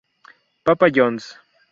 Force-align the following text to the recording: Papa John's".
Papa 0.63 0.89
John's". 0.89 1.37